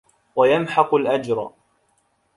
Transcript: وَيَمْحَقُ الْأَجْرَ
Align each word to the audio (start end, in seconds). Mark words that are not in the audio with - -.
وَيَمْحَقُ 0.35 0.93
الْأَجْرَ 0.95 1.51